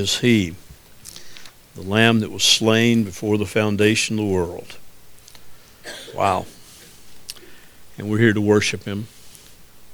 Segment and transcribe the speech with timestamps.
[0.00, 0.56] is He,
[1.76, 4.78] the Lamb that was slain before the foundation of the world.
[6.14, 6.46] Wow.
[7.96, 9.06] And we're here to worship Him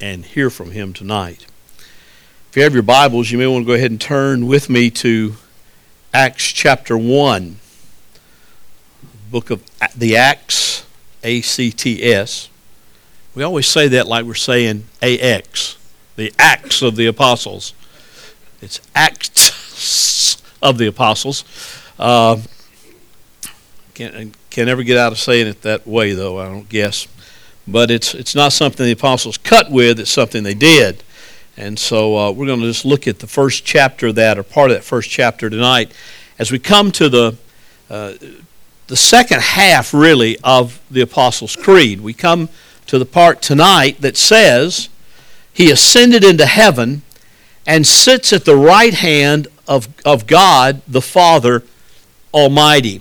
[0.00, 1.44] and hear from Him tonight.
[2.48, 4.88] If you have your Bibles, you may want to go ahead and turn with me
[4.90, 5.34] to
[6.14, 7.56] Acts chapter 1,
[9.30, 9.62] book of
[9.94, 10.86] the Acts,
[11.22, 12.48] A C T S.
[13.34, 15.76] We always say that like we're saying AX,
[16.14, 17.74] the Acts of the Apostles.
[18.62, 19.65] It's Acts
[20.62, 21.44] of the Apostles.
[21.98, 22.38] Uh,
[23.96, 26.38] can can never get out of saying it that way, though.
[26.38, 27.08] I don't guess,
[27.66, 29.98] but it's it's not something the apostles cut with.
[29.98, 31.02] It's something they did,
[31.56, 34.42] and so uh, we're going to just look at the first chapter of that, or
[34.42, 35.92] part of that first chapter tonight,
[36.38, 37.36] as we come to the
[37.88, 38.14] uh,
[38.86, 42.02] the second half, really, of the Apostles' Creed.
[42.02, 42.50] We come
[42.86, 44.90] to the part tonight that says,
[45.52, 47.02] "He ascended into heaven."
[47.68, 51.62] and sits at the right hand of, of God the Father
[52.32, 53.00] Almighty.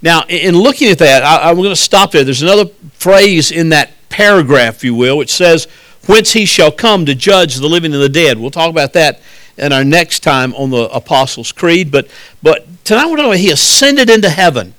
[0.00, 2.24] Now, in looking at that, I, am going to stop there.
[2.24, 5.66] There's another phrase in that paragraph, if you will, which says,
[6.06, 8.38] Whence he shall come to judge the living and the dead.
[8.38, 9.20] We'll talk about that
[9.56, 11.92] in our next time on the Apostles' Creed.
[11.92, 12.08] But,
[12.42, 14.74] but tonight we're talking about he ascended into heaven.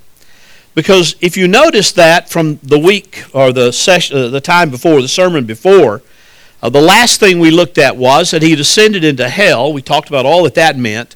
[0.75, 5.01] Because if you notice that from the week or the, session, uh, the time before,
[5.01, 6.01] the sermon before,
[6.63, 9.73] uh, the last thing we looked at was that he descended into hell.
[9.73, 11.13] We talked about all that that meant.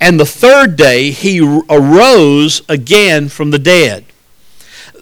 [0.00, 1.38] And the third day, he
[1.68, 4.06] arose again from the dead.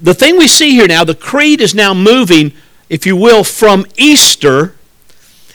[0.00, 2.52] The thing we see here now, the creed is now moving,
[2.90, 4.74] if you will, from Easter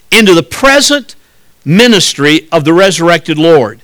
[0.09, 1.18] into the present
[1.66, 3.81] ministry of the resurrected Lord.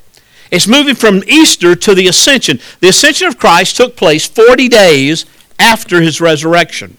[0.51, 2.61] It's moving from Easter to the ascension.
[2.79, 5.25] The ascension of Christ took place 40 days
[5.59, 6.95] after his resurrection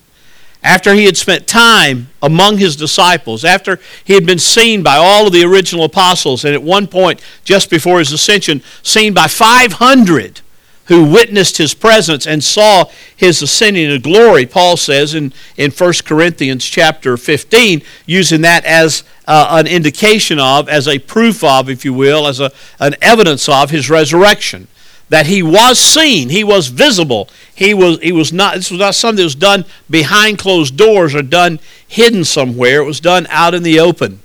[0.66, 5.28] after he had spent time among his disciples, after he had been seen by all
[5.28, 10.40] of the original apostles, and at one point, just before his ascension, seen by 500
[10.86, 12.84] who witnessed his presence and saw
[13.16, 19.04] his ascending to glory, Paul says in, in 1 Corinthians chapter 15, using that as
[19.28, 23.48] uh, an indication of, as a proof of, if you will, as a, an evidence
[23.48, 24.66] of his resurrection
[25.08, 27.28] that he was seen, he was visible.
[27.54, 31.14] He was, he was not, this was not something that was done behind closed doors
[31.14, 32.80] or done hidden somewhere.
[32.80, 34.20] It was done out in the open.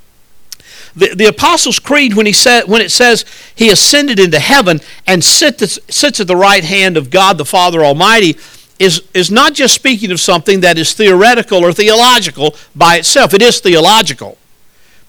[0.95, 3.23] The, the Apostles' Creed, when, he said, when it says
[3.55, 7.85] he ascended into heaven and sits, sits at the right hand of God the Father
[7.85, 8.37] Almighty,
[8.77, 13.33] is, is not just speaking of something that is theoretical or theological by itself.
[13.33, 14.37] It is theological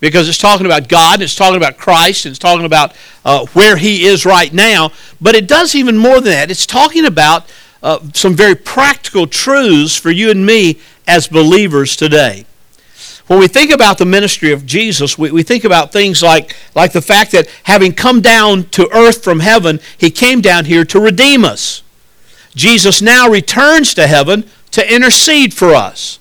[0.02, 2.92] because it's talking about God, and it's talking about Christ, and it's talking about
[3.24, 4.90] uh, where He is right now.
[5.20, 6.50] But it does even more than that.
[6.50, 7.48] It's talking about
[7.84, 12.46] uh, some very practical truths for you and me as believers today.
[13.28, 16.90] When we think about the ministry of Jesus, we, we think about things like, like
[16.90, 20.98] the fact that having come down to earth from heaven, He came down here to
[20.98, 21.84] redeem us.
[22.56, 26.18] Jesus now returns to heaven to intercede for us.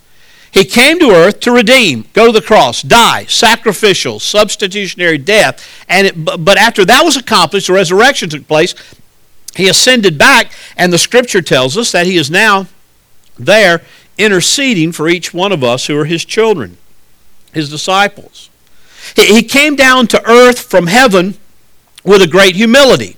[0.51, 5.65] He came to earth to redeem, go to the cross, die, sacrificial, substitutionary death.
[5.87, 8.75] And it, but after that was accomplished, the resurrection took place.
[9.55, 12.67] He ascended back, and the scripture tells us that he is now
[13.37, 13.81] there
[14.17, 16.77] interceding for each one of us who are his children,
[17.53, 18.49] his disciples.
[19.15, 21.35] He came down to earth from heaven
[22.03, 23.17] with a great humility.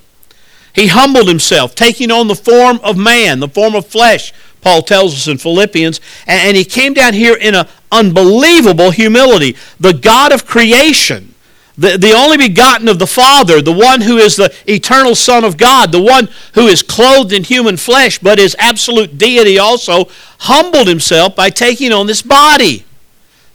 [0.73, 4.33] He humbled himself, taking on the form of man, the form of flesh,
[4.63, 5.99] Paul tells us in Philippians.
[6.25, 9.57] And he came down here in an unbelievable humility.
[9.79, 11.35] The God of creation,
[11.77, 15.57] the, the only begotten of the Father, the one who is the eternal Son of
[15.57, 20.07] God, the one who is clothed in human flesh but is absolute deity also,
[20.39, 22.85] humbled himself by taking on this body.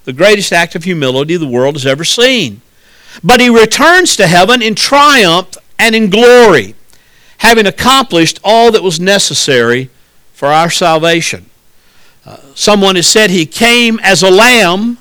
[0.05, 2.61] The greatest act of humility the world has ever seen.
[3.25, 6.75] But he returns to heaven in triumph and in glory,
[7.39, 9.91] having accomplished all that was necessary
[10.39, 11.45] for our salvation.
[12.25, 14.97] Uh, someone has said he came as a lamb,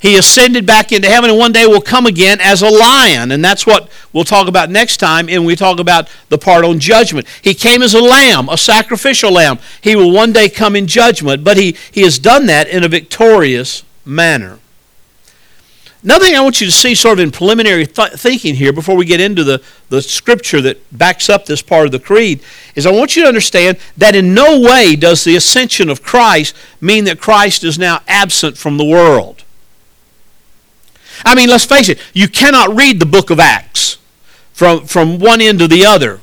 [0.00, 3.30] he ascended back into heaven, and one day will come again as a lion.
[3.30, 6.80] And that's what we'll talk about next time, and we talk about the part on
[6.80, 7.28] judgment.
[7.42, 9.60] He came as a lamb, a sacrificial lamb.
[9.82, 12.88] He will one day come in judgment, but he, he has done that in a
[12.88, 14.58] victorious manner.
[16.02, 18.96] Another thing I want you to see, sort of in preliminary th- thinking here, before
[18.96, 22.40] we get into the, the scripture that backs up this part of the creed,
[22.74, 26.56] is I want you to understand that in no way does the ascension of Christ
[26.80, 29.44] mean that Christ is now absent from the world.
[31.22, 33.98] I mean, let's face it, you cannot read the book of Acts
[34.52, 36.20] from, from one end to the other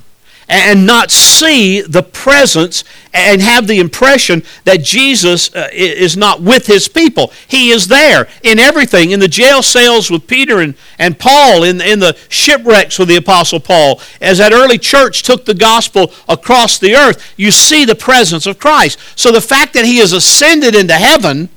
[0.49, 2.83] and not see the presence
[3.13, 7.33] and have the impression that Jesus uh, is not with his people.
[7.47, 11.81] He is there in everything, in the jail cells with Peter and, and Paul, in,
[11.81, 13.99] in the shipwrecks with the Apostle Paul.
[14.21, 18.59] As that early church took the gospel across the earth, you see the presence of
[18.59, 18.99] Christ.
[19.15, 21.49] So the fact that he has ascended into heaven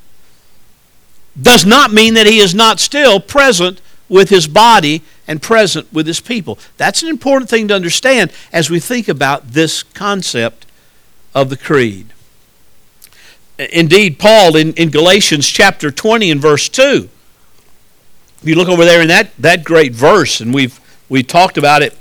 [1.40, 6.06] does not mean that he is not still present with his body and present with
[6.06, 6.58] his people.
[6.76, 10.66] That's an important thing to understand as we think about this concept
[11.34, 12.12] of the creed.
[13.58, 17.08] Indeed, Paul in, in Galatians chapter 20 and verse 2,
[18.42, 20.78] if you look over there in that, that great verse, and we've
[21.10, 21.96] we talked about it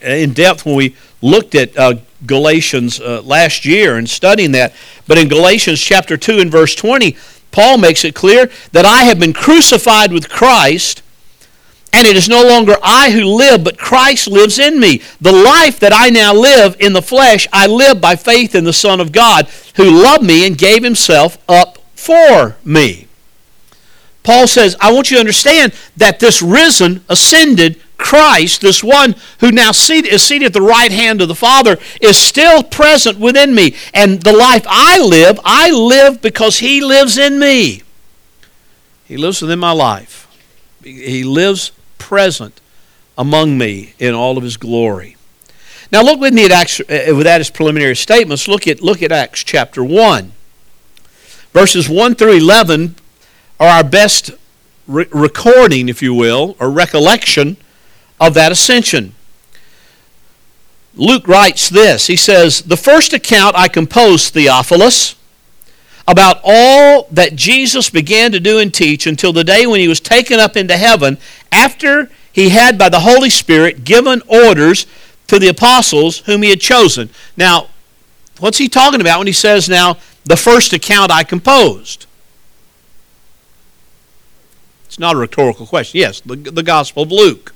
[0.00, 4.72] in depth when we looked at uh, Galatians uh, last year and studying that.
[5.06, 7.16] But in Galatians chapter 2 and verse 20,
[7.50, 11.02] Paul makes it clear that I have been crucified with Christ,
[11.94, 15.00] and it is no longer I who live, but Christ lives in me.
[15.20, 18.72] The life that I now live in the flesh, I live by faith in the
[18.72, 23.06] Son of God, who loved me and gave himself up for me.
[24.24, 29.52] Paul says, I want you to understand that this risen, ascended Christ, this one who
[29.52, 33.76] now is seated at the right hand of the Father, is still present within me.
[33.92, 37.82] And the life I live, I live because He lives in me.
[39.04, 40.26] He lives within my life.
[40.82, 41.70] He lives
[42.04, 42.60] present
[43.16, 45.16] among me in all of His glory.
[45.90, 48.46] Now look with me at Acts, uh, with that as preliminary statements.
[48.46, 50.32] Look at, look at Acts chapter 1.
[51.52, 52.96] Verses 1 through 11
[53.58, 54.32] are our best
[54.86, 57.56] re- recording, if you will, or recollection
[58.20, 59.14] of that ascension.
[60.94, 65.16] Luke writes this He says, The first account I composed, Theophilus,
[66.06, 70.00] about all that Jesus began to do and teach until the day when he was
[70.00, 71.16] taken up into heaven,
[71.50, 74.86] after he had by the Holy Spirit given orders
[75.28, 77.08] to the apostles whom he had chosen.
[77.36, 77.68] Now,
[78.38, 82.06] what's he talking about when he says, Now, the first account I composed?
[84.84, 86.00] It's not a rhetorical question.
[86.00, 87.54] Yes, the, the Gospel of Luke.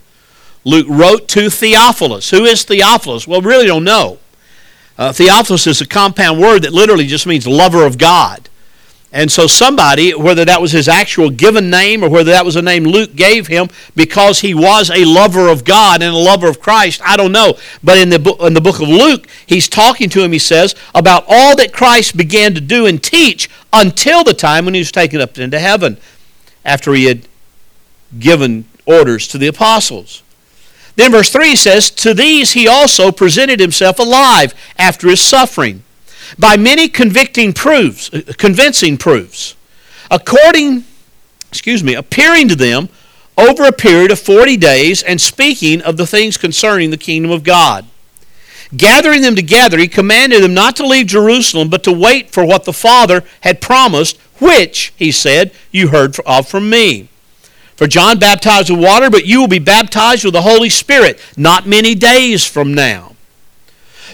[0.65, 2.31] Luke wrote to Theophilus.
[2.31, 3.29] Who is Theophilus?
[3.29, 4.19] Well, we really don't know.
[4.99, 8.49] Uh, Theophilus is a compound word that literally just means lover of God.
[9.11, 12.63] And so, somebody, whether that was his actual given name or whether that was a
[12.63, 16.61] name Luke gave him because he was a lover of God and a lover of
[16.61, 17.57] Christ, I don't know.
[17.83, 21.25] But in the, in the book of Luke, he's talking to him, he says, about
[21.27, 25.23] all that Christ began to do and teach until the time when he was taken
[25.23, 25.97] up into heaven
[26.63, 27.27] after he had
[28.19, 30.23] given orders to the apostles.
[30.99, 35.85] Then verse 3 says, To these he also presented himself alive after his suffering,
[36.37, 39.55] by many convicting proofs, uh, convincing proofs,
[40.11, 40.83] according,
[41.51, 42.89] excuse me, appearing to them
[43.37, 47.45] over a period of 40 days and speaking of the things concerning the kingdom of
[47.45, 47.87] God.
[48.77, 52.65] Gathering them together, he commanded them not to leave Jerusalem, but to wait for what
[52.65, 57.09] the Father had promised, which, he said, you heard of from me.
[57.79, 61.65] For John baptized with water, but you will be baptized with the Holy Spirit not
[61.65, 63.15] many days from now.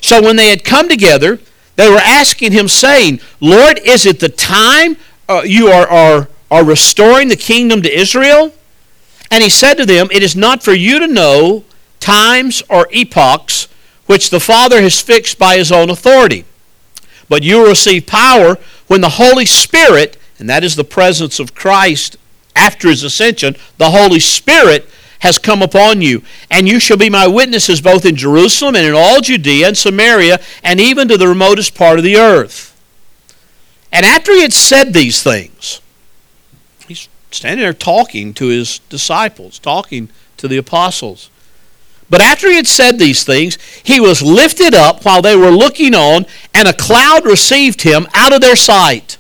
[0.02, 1.40] So when they had come together,
[1.76, 4.99] they were asking him, saying, Lord, is it the time
[5.31, 8.52] uh, you are, are, are restoring the kingdom to Israel?
[9.31, 11.64] And he said to them, It is not for you to know
[12.00, 13.69] times or epochs
[14.05, 16.44] which the Father has fixed by his own authority.
[17.31, 18.58] But you will receive power
[18.88, 22.19] when the Holy Spirit, and that is the presence of Christ
[22.56, 24.88] after his ascension, the Holy Spirit
[25.20, 26.22] has come upon you.
[26.50, 30.38] And you shall be my witnesses both in Jerusalem and in all Judea and Samaria
[30.62, 32.70] and even to the remotest part of the earth.
[33.90, 35.80] And after he had said these things,
[36.87, 41.30] he's standing there talking to his disciples, talking to the apostles.
[42.11, 45.94] But after he had said these things, he was lifted up while they were looking
[45.94, 49.16] on, and a cloud received him out of their sight.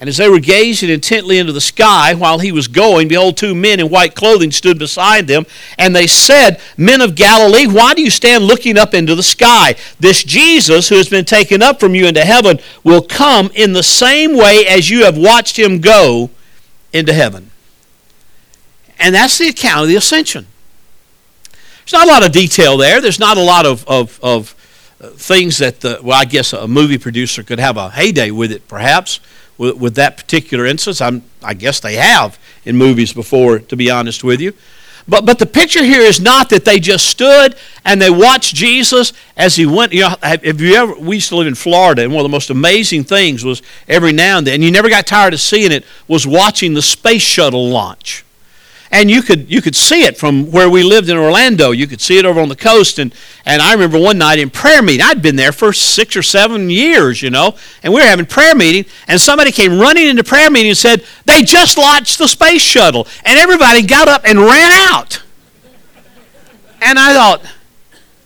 [0.00, 3.54] And as they were gazing intently into the sky while he was going, behold, two
[3.54, 5.44] men in white clothing stood beside them.
[5.76, 9.74] And they said, Men of Galilee, why do you stand looking up into the sky?
[9.98, 13.82] This Jesus, who has been taken up from you into heaven, will come in the
[13.82, 16.30] same way as you have watched him go
[16.92, 17.50] into heaven.
[19.00, 20.46] And that's the account of the ascension.
[21.80, 23.00] There's not a lot of detail there.
[23.00, 24.54] There's not a lot of, of, of
[25.00, 28.52] uh, things that, the, well, I guess a movie producer could have a heyday with
[28.52, 29.18] it, perhaps
[29.58, 31.00] with, with that particular instance.
[31.00, 34.54] I'm, I guess they have in movies before, to be honest with you.
[35.08, 39.14] But, but the picture here is not that they just stood and they watched Jesus
[39.38, 39.92] as he went.
[39.92, 40.94] You know, have you ever?
[40.94, 44.12] We used to live in Florida, and one of the most amazing things was every
[44.12, 47.22] now and then, and you never got tired of seeing it, was watching the space
[47.22, 48.24] shuttle launch.
[48.90, 51.70] And you could you could see it from where we lived in Orlando.
[51.70, 53.14] You could see it over on the coast, and
[53.44, 55.02] and I remember one night in prayer meeting.
[55.02, 58.54] I'd been there for six or seven years, you know, and we were having prayer
[58.54, 62.62] meeting, and somebody came running into prayer meeting and said they just launched the space
[62.62, 65.22] shuttle, and everybody got up and ran out.
[66.80, 67.42] And I thought,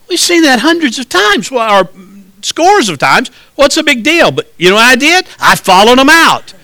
[0.08, 1.88] we've seen that hundreds of times, or
[2.42, 3.30] scores of times.
[3.54, 4.30] What's the big deal?
[4.30, 5.26] But you know what I did?
[5.40, 6.54] I followed them out.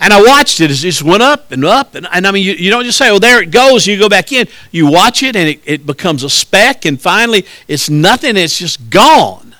[0.00, 1.94] And I watched it it just went up and up.
[1.94, 4.08] And, and I mean, you, you don't just say, oh, there it goes, you go
[4.08, 4.46] back in.
[4.70, 8.90] You watch it, and it, it becomes a speck, and finally it's nothing, it's just
[8.90, 9.54] gone.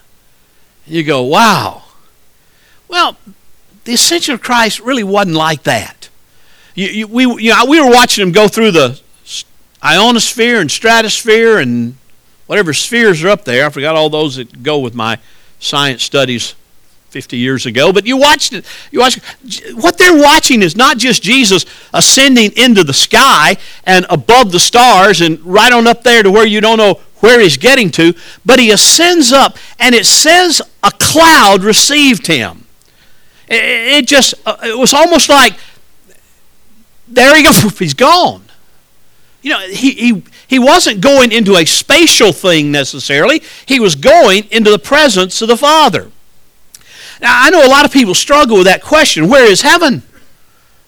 [0.87, 1.83] And you go, wow.
[2.87, 3.17] Well,
[3.85, 6.09] the ascension of Christ really wasn't like that.
[6.75, 9.01] You, you, we, you know, we were watching him go through the
[9.85, 11.97] ionosphere and stratosphere and
[12.47, 13.67] whatever spheres are up there.
[13.67, 15.19] I forgot all those that go with my
[15.59, 16.55] science studies
[17.11, 18.67] 50 years ago, but you watched it.
[18.91, 19.19] You watch
[19.75, 25.23] what they're watching is not just Jesus ascending into the sky and above the stars
[25.23, 28.59] and right on up there to where you don't know where he's getting to, but
[28.59, 32.67] he ascends up and it says a cloud received him.
[33.49, 35.59] It, just uh, it was almost like
[37.09, 38.45] there he goes, he's gone.
[39.41, 43.41] You know, he, he, he wasn't going into a spatial thing necessarily.
[43.65, 46.11] He was going into the presence of the Father.
[47.21, 50.03] Now, I know a lot of people struggle with that question where is heaven?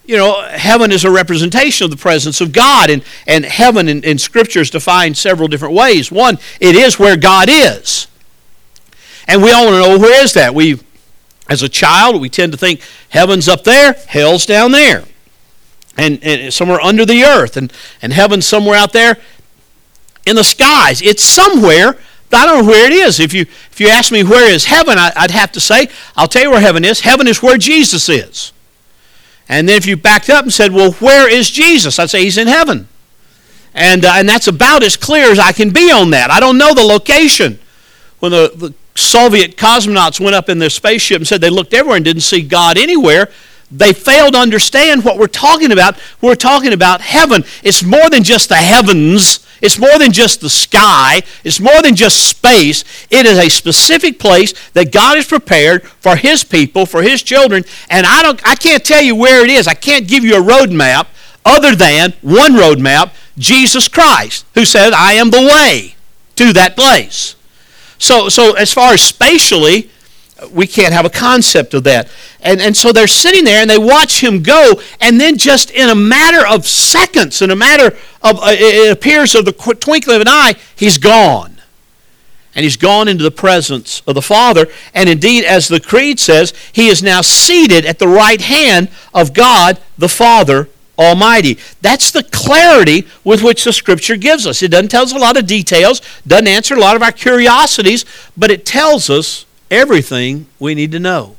[0.04, 4.02] You know, heaven is a representation of the presence of God, and, and heaven in,
[4.02, 6.10] in Scripture is defined several different ways.
[6.10, 8.08] One, it is where God is.
[9.28, 10.54] And we all want to know where is that?
[10.54, 10.80] We,
[11.48, 15.04] as a child, we tend to think heaven's up there, hell's down there,
[15.96, 17.72] and, and somewhere under the earth, and,
[18.02, 19.16] and heaven's somewhere out there
[20.26, 21.02] in the skies.
[21.02, 21.96] It's somewhere
[22.32, 23.18] I don't know where it is.
[23.18, 26.28] If you, if you ask me where is heaven, I, would have to say, I'll
[26.28, 27.00] tell you where heaven is.
[27.00, 28.52] Heaven is where Jesus is.
[29.48, 31.98] And then if you backed up and said, well, where is Jesus?
[31.98, 32.86] I'd say he's in heaven.
[33.74, 36.30] And, uh, and that's about as clear as I can be on that.
[36.30, 37.58] I don't know the location.
[38.20, 41.96] When the, the Soviet cosmonauts went up in their spaceship and said they looked everywhere
[41.96, 43.28] and didn't see God anywhere,
[43.70, 45.98] they failed to understand what we're talking about.
[46.20, 47.44] We're talking about heaven.
[47.62, 51.94] It's more than just the heavens it's more than just the sky, it's more than
[51.94, 52.84] just space.
[53.10, 57.64] It is a specific place that God has prepared for His people, for His children.
[57.88, 59.68] And I, don't, I can't tell you where it is.
[59.68, 61.08] I can't give you a roadmap
[61.44, 65.94] other than one roadmap Jesus Christ, who said, I am the way
[66.36, 67.36] to that place.
[67.98, 69.90] So, so as far as spatially,
[70.50, 72.08] we can't have a concept of that.
[72.40, 75.88] And, and so they're sitting there and they watch him go, and then just in
[75.88, 80.22] a matter of seconds, in a matter of, uh, it appears of the twinkling of
[80.22, 81.60] an eye, he's gone.
[82.54, 84.66] And he's gone into the presence of the Father.
[84.92, 89.32] And indeed, as the Creed says, he is now seated at the right hand of
[89.32, 90.68] God the Father
[90.98, 91.58] Almighty.
[91.80, 94.62] That's the clarity with which the Scripture gives us.
[94.62, 98.04] It doesn't tell us a lot of details, doesn't answer a lot of our curiosities,
[98.36, 101.36] but it tells us everything we need to know.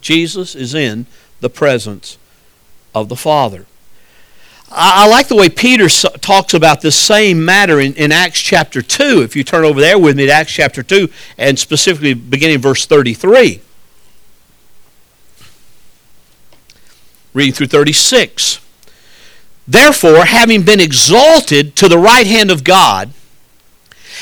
[0.00, 1.06] Jesus is in
[1.40, 2.18] the presence
[2.94, 3.66] of the Father.
[4.68, 9.22] I, like the way Peter talks about this same matter in, in Acts chapter 2.
[9.22, 12.84] If you turn over there with me to Acts chapter 2, and specifically beginning verse
[12.84, 13.60] 33.
[17.32, 18.60] Reading through 36.
[19.68, 23.12] Therefore, having been exalted to the right hand of God,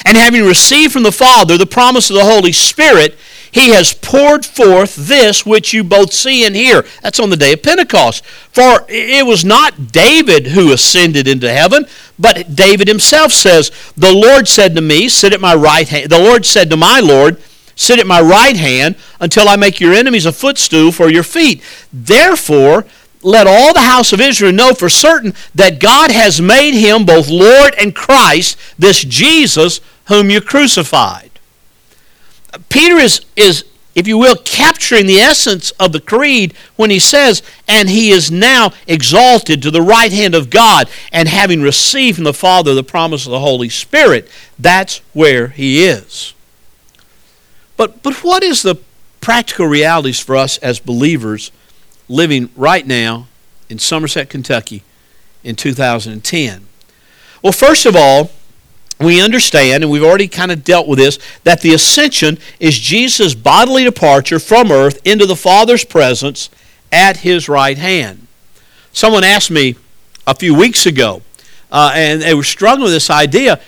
[0.04, 3.16] and having received from the Father the promise of the Holy Spirit,
[3.54, 6.84] he has poured forth this which you both see and hear.
[7.02, 8.24] That's on the day of Pentecost.
[8.24, 11.86] For it was not David who ascended into heaven,
[12.18, 16.10] but David himself says, The Lord said to me, Sit at my right hand.
[16.10, 17.40] The Lord said to my Lord,
[17.76, 21.62] Sit at my right hand until I make your enemies a footstool for your feet.
[21.92, 22.84] Therefore,
[23.24, 27.28] let all the house of Israel know for certain that God has made him both
[27.28, 31.30] Lord and Christ, this Jesus whom you crucified.
[32.68, 33.64] Peter is, is,
[33.94, 38.30] if you will, capturing the essence of the creed when he says, And he is
[38.30, 42.84] now exalted to the right hand of God, and having received from the Father the
[42.84, 44.28] promise of the Holy Spirit,
[44.58, 46.34] that's where he is.
[47.76, 48.76] But, but what is the
[49.20, 51.50] practical realities for us as believers
[52.08, 53.26] living right now
[53.68, 54.82] in Somerset, Kentucky
[55.42, 56.66] in 2010?
[57.42, 58.30] Well, first of all,
[59.00, 63.34] we understand, and we've already kind of dealt with this, that the ascension is Jesus'
[63.34, 66.48] bodily departure from earth into the Father's presence
[66.92, 68.26] at his right hand.
[68.92, 69.76] Someone asked me
[70.26, 71.22] a few weeks ago,
[71.72, 73.60] uh, and they were struggling with this idea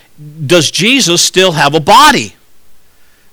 [0.46, 2.34] does Jesus still have a body?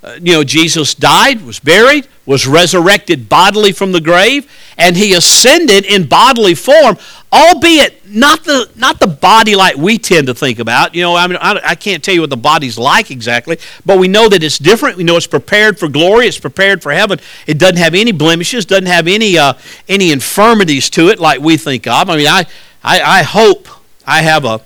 [0.04, 5.14] Uh, you know, Jesus died, was buried, was resurrected bodily from the grave, and he
[5.14, 6.98] ascended in bodily form,
[7.32, 10.94] albeit not the not the body like we tend to think about.
[10.94, 13.98] You know, I mean, I, I, can't tell you what the body's like exactly, but
[13.98, 14.98] we know that it's different.
[14.98, 16.28] We know it's prepared for glory.
[16.28, 17.20] It's prepared for heaven.
[17.48, 18.66] It doesn't have any blemishes.
[18.66, 19.54] Doesn't have any uh,
[19.88, 22.10] any infirmities to it like we think of.
[22.10, 22.46] I mean, I
[22.84, 23.70] I, I hope
[24.06, 24.60] I have a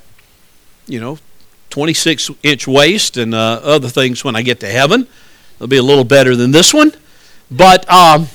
[0.88, 1.20] you know
[1.70, 5.08] 26 inch waist and uh, other things when I get to heaven.
[5.58, 6.94] It'll be a little better than this one,
[7.52, 8.28] but um,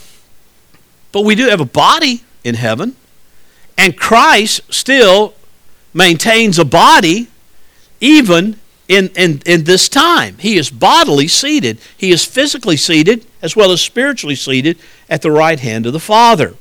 [1.11, 2.97] but we do have a body in heaven
[3.83, 5.35] and Christ still
[5.95, 7.29] maintains a body
[8.01, 10.37] even in, in, in this time.
[10.39, 15.31] He is bodily seated, he is physically seated as well as spiritually seated at the
[15.31, 16.55] right hand of the Father.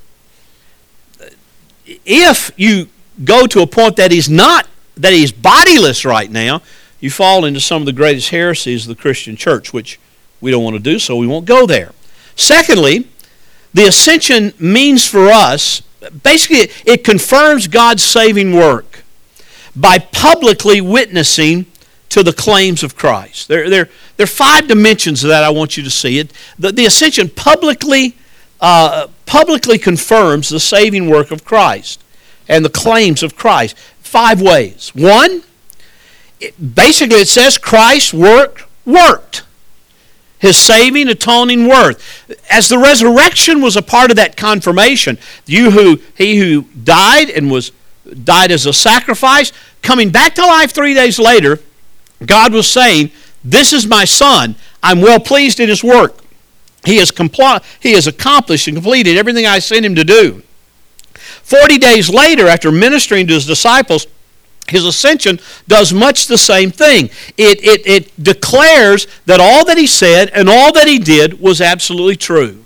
[1.86, 2.88] If you
[3.24, 6.62] go to a point that he's not, that he's bodiless right now,
[7.00, 10.00] you fall into some of the greatest heresies of the Christian church, which
[10.42, 11.92] we don't want to do, so we won't go there.
[12.36, 13.08] Secondly,
[13.74, 15.82] the ascension means for us
[16.24, 19.04] basically, it confirms God's saving work
[19.76, 21.66] by publicly witnessing
[22.10, 23.48] to the claims of Christ.
[23.48, 26.20] There, there, there are five dimensions of that I want you to see.
[26.20, 28.16] It, the, the ascension publicly,
[28.60, 32.04] uh, publicly confirms the saving work of Christ
[32.50, 33.78] and the claims of Christ.
[34.00, 34.92] Five ways.
[34.94, 35.44] One,
[36.40, 39.44] it, basically it says Christ's work worked
[40.42, 42.26] his saving, atoning worth.
[42.50, 47.52] As the resurrection was a part of that confirmation, you who he who died and
[47.52, 47.72] was
[48.24, 51.60] died as a sacrifice, coming back to life three days later,
[52.26, 53.12] God was saying,
[53.44, 54.56] This is my son.
[54.82, 56.18] I'm well pleased in his work.
[56.86, 60.42] He has, compl- he has accomplished and completed everything I sent him to do.
[61.14, 64.08] Forty days later, after ministering to his disciples,
[64.72, 67.06] his ascension does much the same thing.
[67.38, 71.62] It, it, it declares that all that he said and all that he did was
[71.62, 72.66] absolutely true.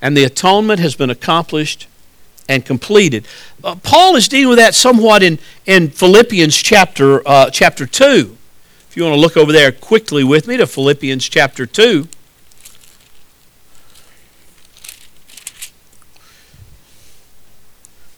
[0.00, 1.88] And the atonement has been accomplished
[2.48, 3.26] and completed.
[3.64, 8.36] Uh, Paul is dealing with that somewhat in, in Philippians chapter, uh, chapter 2.
[8.88, 12.08] If you want to look over there quickly with me to Philippians chapter 2.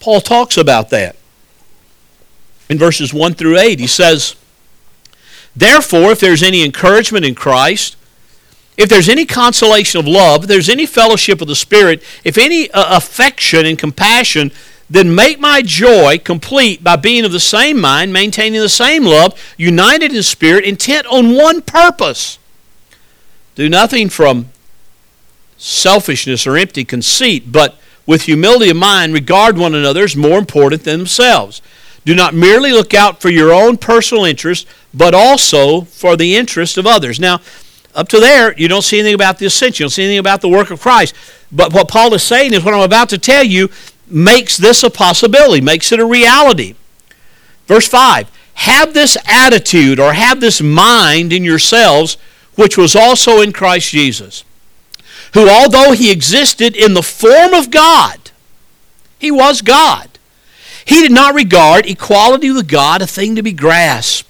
[0.00, 1.17] Paul talks about that
[2.68, 3.80] in verses 1 through 8.
[3.80, 4.36] He says,
[5.54, 7.96] Therefore, if there's any encouragement in Christ,
[8.76, 12.70] if there's any consolation of love, if there's any fellowship of the Spirit, if any
[12.70, 14.52] uh, affection and compassion,
[14.90, 19.38] then make my joy complete by being of the same mind, maintaining the same love,
[19.56, 22.38] united in spirit, intent on one purpose.
[23.54, 24.50] Do nothing from
[25.58, 30.84] selfishness or empty conceit, but with humility of mind regard one another as more important
[30.84, 31.60] than themselves.
[32.08, 36.78] Do not merely look out for your own personal interest, but also for the interest
[36.78, 37.20] of others.
[37.20, 37.42] Now,
[37.94, 39.82] up to there, you don't see anything about the ascension.
[39.82, 41.14] You don't see anything about the work of Christ.
[41.52, 43.68] But what Paul is saying is what I'm about to tell you
[44.06, 46.76] makes this a possibility, makes it a reality.
[47.66, 52.16] Verse 5 Have this attitude or have this mind in yourselves,
[52.54, 54.44] which was also in Christ Jesus,
[55.34, 58.30] who, although he existed in the form of God,
[59.18, 60.08] he was God
[60.88, 64.26] he did not regard equality with God a thing to be grasped.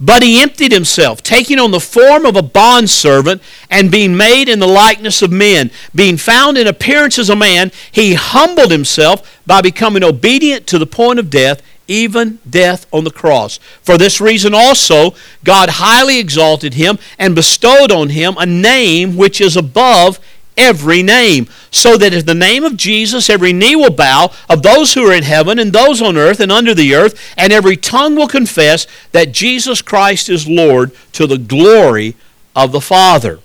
[0.00, 4.58] But he emptied himself, taking on the form of a bondservant and being made in
[4.58, 5.70] the likeness of men.
[5.94, 10.86] Being found in appearance as a man, he humbled himself by becoming obedient to the
[10.86, 13.58] point of death, even death on the cross.
[13.80, 19.40] For this reason also, God highly exalted him and bestowed on him a name which
[19.40, 20.18] is above
[20.56, 24.94] every name, so that at the name of Jesus every knee will bow of those
[24.94, 28.16] who are in heaven and those on earth and under the earth, and every tongue
[28.16, 32.16] will confess that Jesus Christ is Lord to the glory
[32.54, 33.40] of the Father.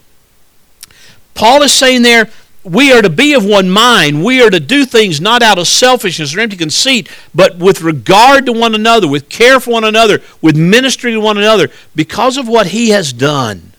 [1.34, 2.30] Paul is saying there,
[2.63, 4.24] we are to be of one mind.
[4.24, 8.45] We are to do things not out of selfishness or empty conceit, but with regard
[8.45, 12.47] to one another, with care for one another, with ministry to one another, because of
[12.47, 13.71] what he has done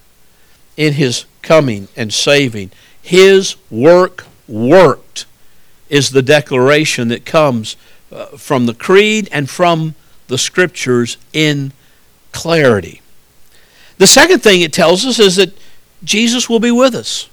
[0.77, 2.71] in his coming and saving
[3.03, 5.27] his work worked
[5.91, 7.77] is the declaration that comes
[8.11, 9.95] uh, from the creed and from
[10.29, 11.73] the scriptures in
[12.31, 13.03] clarity.
[13.99, 15.53] The second thing it tells us is that
[16.03, 17.29] Jesus will be with us.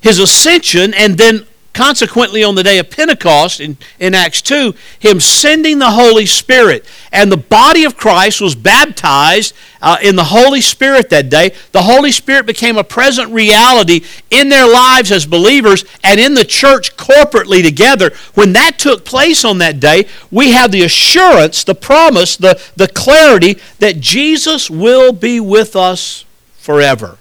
[0.00, 5.18] His ascension and then Consequently, on the day of Pentecost in, in Acts 2, him
[5.18, 6.86] sending the Holy Spirit.
[7.10, 11.52] And the body of Christ was baptized uh, in the Holy Spirit that day.
[11.72, 16.44] The Holy Spirit became a present reality in their lives as believers and in the
[16.44, 18.12] church corporately together.
[18.34, 22.86] When that took place on that day, we have the assurance, the promise, the, the
[22.86, 26.24] clarity that Jesus will be with us
[26.56, 27.18] forever.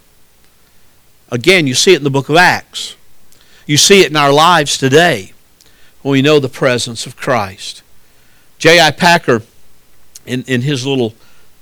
[1.31, 2.97] Again, you see it in the book of Acts.
[3.65, 5.33] You see it in our lives today
[6.01, 7.81] when we know the presence of Christ.
[8.57, 8.91] J.I.
[8.91, 9.41] Packer,
[10.25, 11.13] in, in his little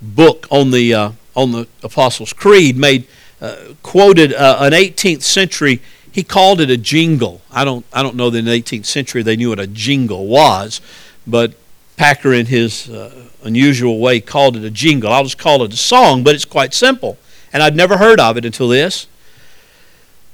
[0.02, 3.08] book on the, uh, on the Apostles' Creed, made,
[3.40, 7.42] uh, quoted uh, an 18th century, he called it a jingle.
[7.52, 10.28] I don't, I don't know that in the 18th century they knew what a jingle
[10.28, 10.82] was,
[11.28, 11.54] but
[11.98, 15.12] Packer, in his uh, unusual way, called it a jingle.
[15.12, 17.18] I'll just call it a song, but it's quite simple.
[17.54, 19.06] And I'd never heard of it until this.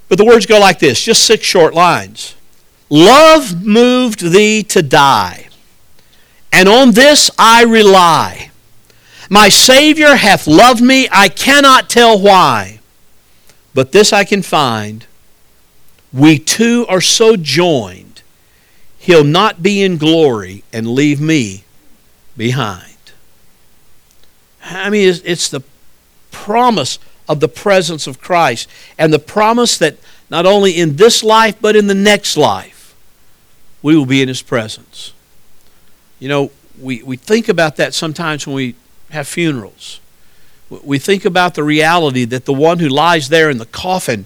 [0.09, 2.35] But the words go like this just six short lines.
[2.89, 5.47] Love moved thee to die,
[6.53, 8.51] and on this I rely.
[9.29, 12.79] My Savior hath loved me, I cannot tell why.
[13.73, 15.05] But this I can find
[16.13, 18.21] we two are so joined,
[18.97, 21.63] He'll not be in glory and leave me
[22.35, 22.97] behind.
[24.63, 25.61] I mean, it's the
[26.31, 29.97] promise of the presence of Christ and the promise that
[30.29, 32.95] not only in this life but in the next life
[33.81, 35.13] we will be in His presence.
[36.19, 38.75] You know, we, we think about that sometimes when we
[39.11, 39.99] have funerals.
[40.69, 44.25] We think about the reality that the one who lies there in the coffin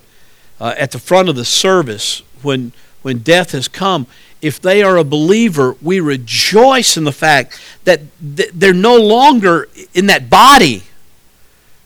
[0.60, 4.08] uh, at the front of the service when, when death has come,
[4.42, 10.08] if they are a believer, we rejoice in the fact that they're no longer in
[10.08, 10.84] that body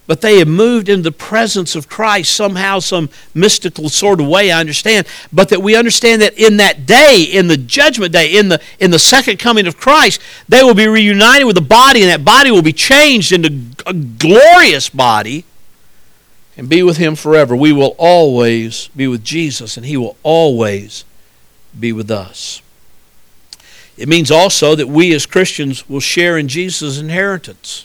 [0.08, 4.52] but they have moved into the presence of Christ somehow, some mystical sort of way,
[4.52, 5.08] I understand.
[5.34, 8.92] But that we understand that in that day, in the judgment day, in the, in
[8.92, 12.52] the second coming of Christ, they will be reunited with the body, and that body
[12.52, 13.50] will be changed into
[13.86, 15.46] a glorious body
[16.56, 17.56] and be with Him forever.
[17.56, 21.04] We will always be with Jesus, and He will always
[21.78, 22.62] be with us.
[23.98, 27.85] It means also that we as Christians will share in Jesus' inheritance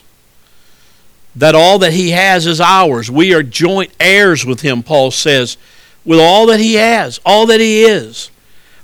[1.35, 3.09] that all that he has is ours.
[3.09, 5.57] We are joint heirs with him, Paul says,
[6.03, 8.31] with all that he has, all that he is.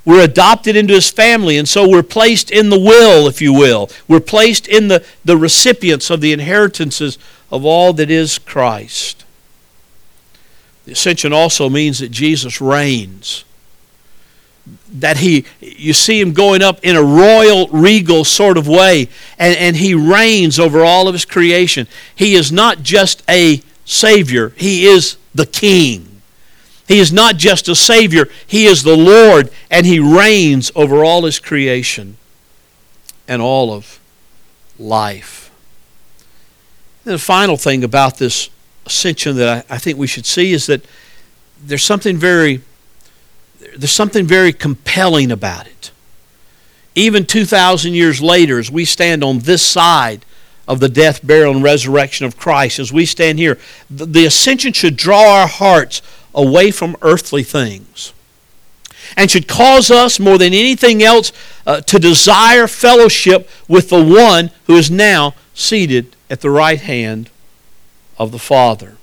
[0.04, 3.90] We're adopted into his family, and so we're placed in the will, if you will.
[4.06, 7.18] We're placed in the, the recipients of the inheritances
[7.50, 9.26] of all that is Christ.
[10.86, 13.44] The ascension also means that Jesus reigns
[14.90, 19.56] that he you see him going up in a royal regal sort of way and,
[19.56, 21.86] and he reigns over all of his creation.
[22.14, 24.52] He is not just a savior.
[24.56, 26.22] He is the king.
[26.86, 28.28] He is not just a savior.
[28.46, 32.16] He is the lord and he reigns over all his creation
[33.26, 34.00] and all of
[34.78, 35.50] life.
[37.04, 38.48] And the final thing about this
[38.86, 40.84] ascension that I, I think we should see is that
[41.62, 42.62] there's something very
[43.58, 45.90] there's something very compelling about it.
[46.94, 50.24] Even 2,000 years later, as we stand on this side
[50.66, 54.72] of the death, burial, and resurrection of Christ, as we stand here, the, the ascension
[54.72, 56.02] should draw our hearts
[56.34, 58.12] away from earthly things
[59.16, 61.32] and should cause us more than anything else
[61.66, 67.30] uh, to desire fellowship with the one who is now seated at the right hand
[68.18, 68.97] of the Father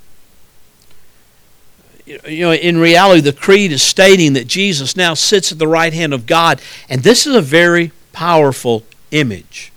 [2.06, 5.94] you know, in reality, the creed is stating that Jesus now sits at the right
[5.94, 9.72] hand of God, and this is a very powerful image.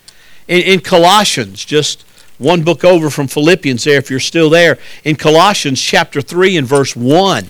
[0.47, 2.03] In, in, Colossians, just
[2.38, 6.67] one book over from Philippians, there, if you're still there, in Colossians chapter 3 and
[6.67, 7.47] verse 1,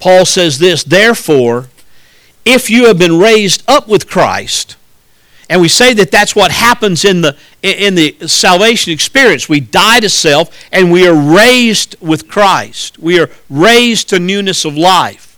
[0.00, 1.68] Paul says this Therefore,
[2.44, 4.76] if you have been raised up with Christ,
[5.50, 9.48] and we say that that's what happens in the, in the salvation experience.
[9.48, 13.00] We die to self and we are raised with Christ.
[13.00, 15.36] We are raised to newness of life.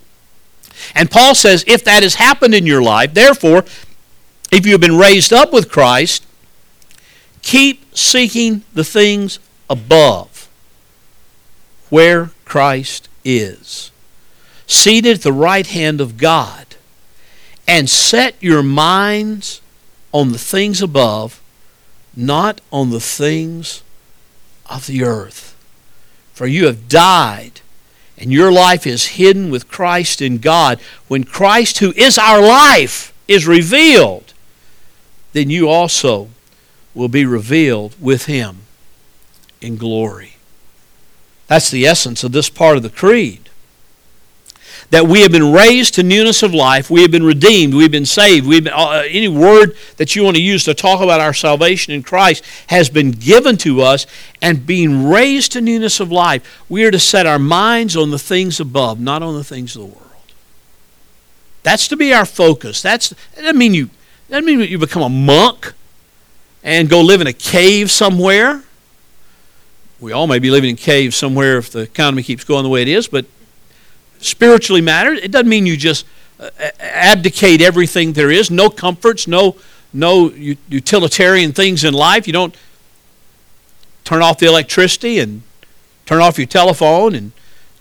[0.95, 3.65] And Paul says, if that has happened in your life, therefore,
[4.53, 6.27] if you have been raised up with Christ,
[7.41, 9.39] keep seeking the things
[9.71, 10.51] above
[11.89, 13.91] where Christ is,
[14.67, 16.67] seated at the right hand of God,
[17.67, 19.62] and set your minds
[20.13, 21.41] on the things above,
[22.15, 23.83] not on the things
[24.67, 25.57] of the earth.
[26.33, 27.61] For you have died,
[28.19, 30.81] and your life is hidden with Christ in God.
[31.09, 34.35] When Christ, who is our life, is revealed,
[35.33, 36.29] then you also
[36.95, 38.59] will be revealed with him
[39.61, 40.37] in glory.
[41.47, 43.42] That's the essence of this part of the creed
[44.93, 48.05] that we have been raised to newness of life, we have been redeemed, we've been
[48.05, 48.47] saved.
[48.47, 51.95] We've been, uh, any word that you want to use to talk about our salvation
[51.95, 54.07] in Christ has been given to us,
[54.43, 58.19] and being raised to newness of life, we are to set our minds on the
[58.19, 60.11] things above, not on the things of the world.
[61.63, 62.83] That's to be our focus.
[62.83, 63.87] That's that doesn't mean you
[64.29, 65.73] that doesn't mean you become a monk
[66.63, 68.63] and go live in a cave somewhere.
[70.01, 72.83] We all may be living in caves somewhere if the economy keeps going the way
[72.83, 73.25] it is, but
[74.25, 75.21] spiritually matters.
[75.21, 76.07] It doesn't mean you just
[76.41, 78.51] uh, abdicate everything there is.
[78.51, 79.57] No comforts, no
[79.93, 82.27] no utilitarian things in life.
[82.27, 82.57] You don't
[84.05, 85.43] turn off the electricity and
[86.07, 87.33] turn off your telephone and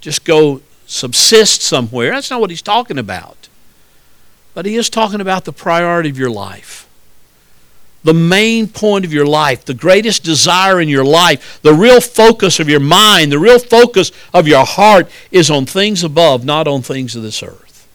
[0.01, 2.12] just go subsist somewhere.
[2.12, 3.47] That's not what he's talking about.
[4.54, 6.88] But he is talking about the priority of your life.
[8.03, 12.59] The main point of your life, the greatest desire in your life, the real focus
[12.59, 16.81] of your mind, the real focus of your heart is on things above, not on
[16.81, 17.87] things of this earth.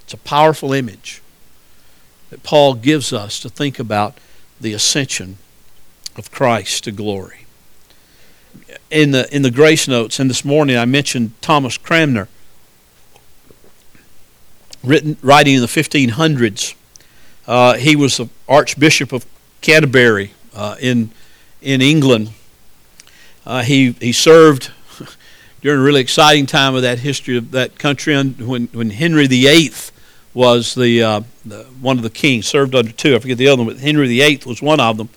[0.00, 1.20] It's a powerful image
[2.30, 4.16] that Paul gives us to think about
[4.60, 5.36] the ascension
[6.16, 7.46] of Christ to glory.
[8.90, 12.28] In the, in the grace notes, and this morning I mentioned Thomas Cranmer,
[14.82, 16.74] written, writing in the 1500s.
[17.46, 19.26] Uh, he was the Archbishop of
[19.60, 21.10] Canterbury uh, in,
[21.62, 22.30] in England.
[23.46, 24.70] Uh, he, he served
[25.62, 29.72] during a really exciting time of that history of that country when, when Henry VIII
[30.32, 33.16] was the, uh, the, one of the kings, served under two.
[33.16, 35.08] I forget the other one, but Henry VIII was one of them.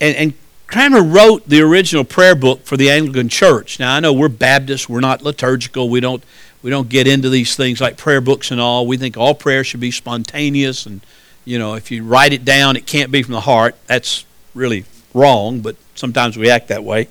[0.00, 0.34] And, and
[0.72, 3.78] Cranmer wrote the original prayer book for the Anglican Church.
[3.78, 6.24] Now I know we're Baptists, we're not liturgical, we don't
[6.62, 8.86] we don't get into these things like prayer books and all.
[8.86, 11.00] We think all prayer should be spontaneous and
[11.44, 13.76] you know, if you write it down, it can't be from the heart.
[13.86, 14.24] That's
[14.54, 17.08] really wrong, but sometimes we act that way.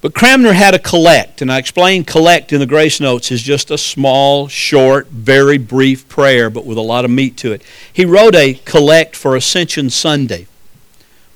[0.00, 3.70] But Cranmer had a collect, and I explained collect in the grace notes is just
[3.70, 7.62] a small, short, very brief prayer, but with a lot of meat to it.
[7.90, 10.46] He wrote a collect for Ascension Sunday,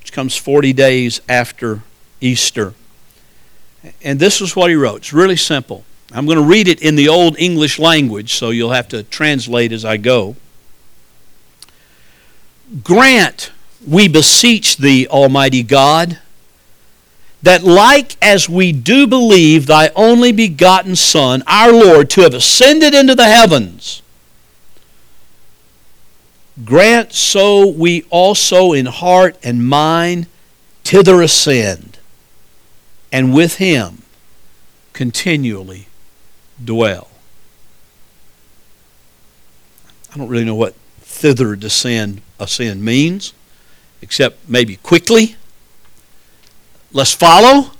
[0.01, 1.81] which comes 40 days after
[2.21, 2.75] Easter.
[4.03, 4.97] And this is what he wrote.
[4.97, 5.85] It's really simple.
[6.13, 9.73] I'm going to read it in the Old English language, so you'll have to translate
[9.73, 10.37] as I go.
[12.85, 13.51] Grant,
[13.87, 16.19] we beseech thee, Almighty God
[17.43, 22.95] that like as we do believe thy only begotten Son, our Lord, to have ascended
[22.95, 24.03] into the heavens,
[26.65, 30.27] grant so we also in heart and mind
[30.83, 31.99] thither ascend,
[33.13, 34.03] and with him
[34.93, 35.87] continually
[36.63, 37.09] dwell.
[40.13, 43.33] I don't really know what thither descend ascend means,
[44.01, 45.37] except maybe quickly
[46.93, 47.73] Let's follow.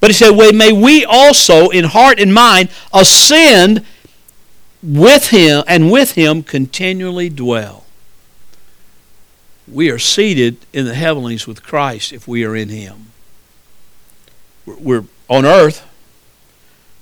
[0.00, 3.84] But he said, may we also in heart and mind ascend
[4.82, 7.84] with him and with him continually dwell.
[9.66, 13.06] We are seated in the heavenlies with Christ if we are in him.
[14.66, 15.86] We're on earth,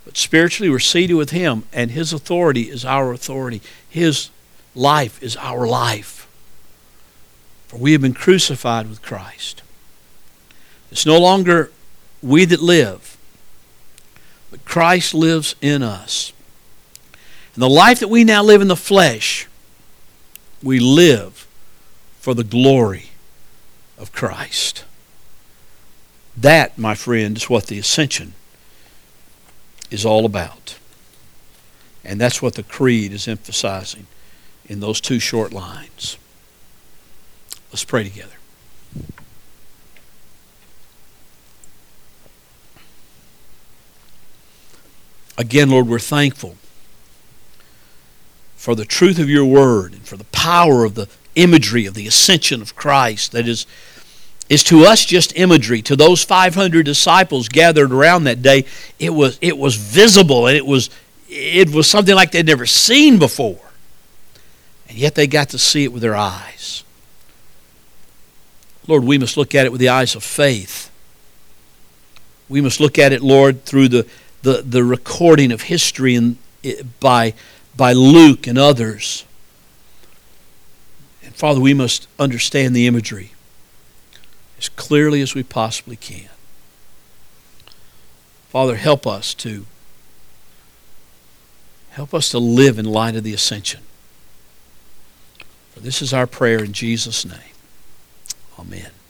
[0.04, 3.62] but spiritually we're seated with him, and his authority is our authority.
[3.88, 4.30] His
[4.76, 6.28] life is our life.
[7.72, 9.62] For we have been crucified with Christ.
[10.90, 11.70] It's no longer
[12.22, 13.16] we that live,
[14.50, 16.34] but Christ lives in us.
[17.54, 19.48] And the life that we now live in the flesh,
[20.62, 21.48] we live
[22.20, 23.12] for the glory
[23.96, 24.84] of Christ.
[26.36, 28.34] That, my friend, is what the ascension
[29.90, 30.76] is all about.
[32.04, 34.08] And that's what the creed is emphasizing
[34.66, 36.18] in those two short lines.
[37.72, 38.34] Let's pray together.
[45.38, 46.56] Again, Lord, we're thankful
[48.56, 52.06] for the truth of your word and for the power of the imagery of the
[52.06, 53.66] ascension of Christ that is
[54.50, 55.80] is to us just imagery.
[55.82, 58.66] To those 500 disciples gathered around that day
[58.98, 60.90] it was it was visible and it was
[61.30, 63.70] it was something like they'd never seen before.
[64.90, 66.84] And yet they got to see it with their eyes
[68.86, 70.90] lord we must look at it with the eyes of faith
[72.48, 74.06] we must look at it lord through the
[74.42, 76.36] the, the recording of history in,
[77.00, 77.34] by,
[77.76, 79.24] by Luke and others.
[81.24, 83.32] And Father, we must understand the imagery
[84.58, 86.28] as clearly as we possibly can.
[88.50, 89.64] Father, help us to
[91.92, 93.80] help us to live in light of the ascension.
[95.72, 97.51] For this is our prayer in Jesus' name.
[98.62, 99.01] Amen.